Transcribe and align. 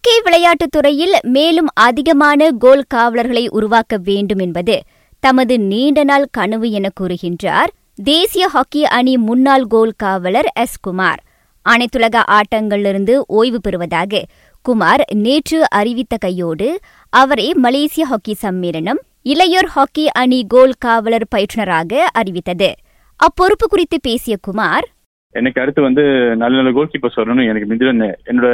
Hockey 0.00 0.22
விளையாட்டுத் 0.22 0.70
துறையில் 0.70 1.14
மேலும் 1.22 1.66
அதிகமான 1.74 2.50
கோல் 2.50 2.84
காவலர்களை 2.88 3.48
உருவாக்க 3.48 3.96
வேண்டும் 3.96 4.38
என்பது 4.38 4.82
தமது 5.20 5.58
நீண்ட 5.60 6.04
நாள் 6.04 6.28
கனவு 6.30 6.70
என 6.70 6.88
கூறுகின்றார் 7.00 7.70
தேசிய 7.94 8.48
ஹாக்கி 8.48 8.84
அணி 8.84 9.16
முன்னாள் 9.18 9.64
கோல் 9.64 9.92
காவலர் 9.96 10.50
எஸ். 10.54 10.78
குமார். 10.80 11.22
அனைத்துலக 11.68 12.22
ஆட்டங்களிலிருந்து 12.26 13.16
ஓய்வு 13.26 13.60
பெறுவதாக 13.60 14.24
குமார் 14.62 15.04
நேற்று 15.14 15.70
அறிவித்த 15.70 16.16
கையோடு 16.16 16.78
அவரை 17.10 17.54
மலேசிய 17.54 18.06
ஹாக்கி 18.06 18.36
சம்மேளனம் 18.42 19.00
இளையோர் 19.24 19.66
ஹாக்கி 19.66 20.08
அணி 20.10 20.44
கோல் 20.48 20.74
காவலர் 20.78 21.26
பயிற்றுனராக 21.34 21.94
அறிவித்தது. 22.12 22.74
அப்பொறுப்பு 23.16 23.66
குறித்து 23.68 23.98
பேசிய 24.02 24.36
குமார் 24.42 24.88
எனக்கு 25.34 25.60
அடுத்து 25.62 25.80
வந்து 25.86 26.02
நல்ல 26.40 26.54
நல்ல 26.58 26.70
கோல் 26.76 26.90
கீப்பர்ஸ் 26.92 27.18
வரணும்னு 27.20 27.48
எனக்கு 27.50 27.68
மிந்திர 27.70 27.90
என்னோட 28.30 28.48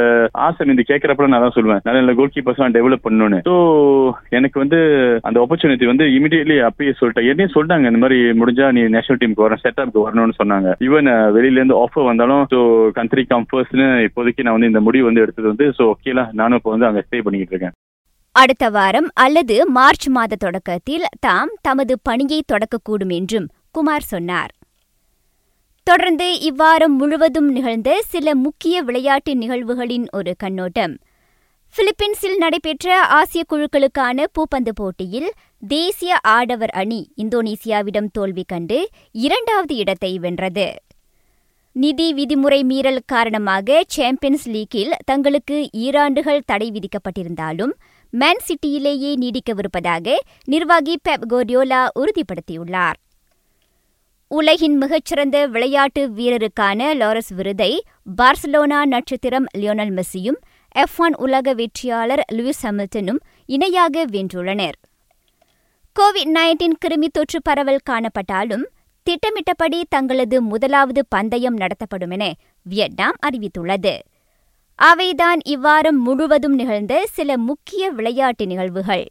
ஆசை 0.45 0.67
இந்த 0.73 0.83
கேட்கறப்ப 0.89 1.27
நான் 1.33 1.43
தான் 1.45 1.55
சொல்லுவேன். 1.57 1.81
நல்ல 1.85 1.99
நல்ல 2.01 2.13
கோல் 2.17 2.33
கீப்பர்ஸ் 2.33 2.61
நான் 2.63 2.75
டெவலப் 2.77 3.05
பண்ணணும்னு. 3.05 3.39
ஸோ 3.47 3.53
எனக்கு 4.37 4.57
வந்து 4.63 4.79
அந்த 5.27 5.37
ஆப்பர்ச்சுனிட்டி 5.43 5.87
வந்து 5.91 6.07
இமீடியட்லி 6.17 6.57
அப்பயே 6.69 6.93
சொல்லிட்டேன். 6.99 7.29
என்னையும் 7.31 7.53
சொல்லிட்டாங்க 7.55 7.91
இந்த 7.91 8.01
மாதிரி 8.03 8.17
முடிஞ்சா 8.41 8.67
நீ 8.77 8.83
நேஷனல் 8.95 9.21
டீமுக்கு 9.21 9.45
வரணும் 9.45 9.63
செட்டப்க்கு 9.63 10.05
வரணும்னு 10.05 10.39
சொன்னாங்க. 10.41 10.75
ஈவன் 10.87 11.09
வெளியில 11.37 11.59
இருந்து 11.61 11.79
ஆஃபர் 11.83 12.09
வந்தாலும் 12.11 12.43
ஸோ 12.53 12.59
கண்ட்ரி 12.99 13.25
கம்ஃபர்ட்ஸ்னு 13.33 13.87
இப்போதைக்கு 14.07 14.45
நான் 14.47 14.57
வந்து 14.57 14.71
இந்த 14.71 14.83
முடிவு 14.87 15.07
வந்து 15.09 15.23
எடுத்தது 15.25 15.51
வந்து 15.53 15.67
ஸோ 15.79 15.85
ஓகேலா 15.93 16.25
நானும் 16.41 16.59
இப்போ 16.61 16.73
வந்து 16.75 16.89
அங்கே 16.89 17.05
ஸ்டே 17.07 17.23
பண்ணிக்கிட்டு 17.27 17.55
இருக்கேன். 17.55 17.75
அடுத்த 18.35 18.65
வாரம் 18.77 19.09
அல்லது 19.25 19.57
மார்ச் 19.77 20.07
மாத 20.15 20.37
தொடக்கத்தில் 20.45 21.05
தாம் 21.25 21.53
தமது 21.67 21.93
பணியை 22.07 22.39
தொடக்கக்கூடும் 22.53 23.15
என்றும் 23.19 23.49
குமார் 23.77 24.11
சொன்னார். 24.13 24.51
தொடர்ந்து 25.95 26.53
இவ்வாரம் 26.53 26.95
முழுவதும் 26.97 27.51
நிகழ்ந்த 27.51 28.01
சில 28.07 28.35
முக்கிய 28.35 28.81
விளையாட்டு 28.81 29.35
நிகழ்வுகளின் 29.35 30.05
ஒரு 30.11 30.33
கண்ணோட்டம். 30.37 30.97
பிலிப்பீன்ஸில் 31.75 32.37
நடைபெற்ற 32.37 33.01
ஆசிய 33.01 33.43
குழுக்களுக்கான 33.53 34.25
பூப்பந்து 34.33 34.69
போட்டியில் 34.73 35.31
தேசிய 35.67 36.17
ஆடவர் 36.21 36.69
அணி 36.69 37.11
இந்தோனேசியாவிடம் 37.17 38.09
தோல்வி 38.11 38.43
கண்டு 38.47 38.89
இரண்டாவது 39.11 39.75
இடத்தை 39.75 40.19
வென்றது. 40.19 40.75
நிதி 41.71 42.13
விதிமுறை 42.13 42.63
மீறல் 42.63 43.01
காரணமாக 43.05 43.83
சாம்பியன்ஸ் 43.87 44.49
லீக்கில் 44.49 44.93
தங்களுக்கு 45.05 45.69
ஈராண்டுகள் 45.71 46.45
தடை 46.45 46.71
விதிக்கப்பட்டிருந்தாலும் 46.71 47.73
மேன் 48.09 48.43
சிட்டியிலேயே 48.47 49.13
நீடிக்கவிருப்பதாக 49.15 50.17
நிர்வாகி 50.45 50.99
பெப் 51.09 51.33
கோரியோலா 51.33 51.87
உறுதிப்படுத்தியுள்ளார். 51.99 52.99
உலகின் 54.27 54.77
மிகச்சிறந்த 54.77 55.47
விளையாட்டு 55.47 56.09
வீரருக்கான 56.09 56.87
லாரஸ் 56.93 57.33
விருதை 57.35 57.83
பார்சலோனா 58.21 58.85
நட்சத்திரம் 58.85 59.45
லியோனல் 59.57 59.99
மெஸ்ஸியும் 59.99 60.39
எஃப் 60.71 60.97
ஒன் 60.97 61.15
உலக 61.17 61.53
வெற்றியாளர் 61.53 62.21
லூயிஸ் 62.31 62.63
ஹமில்டனும் 62.63 63.19
இணையாக 63.45 64.05
வென்றுள்ளனர். 64.05 64.77
கோவிட் 65.99 66.31
நைன்டீன் 66.33 66.75
கிருமி 66.85 67.07
தொற்று 67.11 67.41
பரவல் 67.41 67.85
காணப்பட்டாலும் 67.89 68.65
திட்டமிட்டபடி 69.03 69.85
தங்களது 69.89 70.41
முதலாவது 70.41 71.05
பந்தயம் 71.09 71.53
நடத்தப்படும் 71.53 72.09
என 72.09 72.33
வியட்நாம் 72.61 73.17
அறிவித்துள்ளது. 73.25 73.99
அவைதான் 74.79 75.39
இவ்வாரம் 75.49 76.01
முழுவதும் 76.03 76.55
நிகழ்ந்த 76.55 77.05
சில 77.11 77.37
முக்கிய 77.37 77.89
விளையாட்டு 77.89 78.45
நிகழ்வுகள். 78.45 79.05